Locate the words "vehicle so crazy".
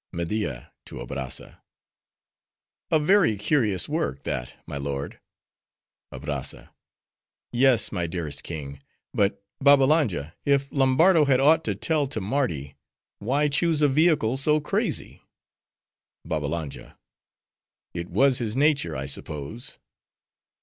13.87-15.21